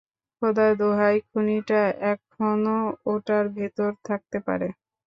খোদার 0.37 0.71
দোহাই, 0.79 1.15
খুনিটা 1.27 1.81
এখনো 2.11 2.77
ওটার 3.05 3.45
ভেতরে 3.57 3.95
থাকতে 4.07 4.37
পারে। 4.47 4.67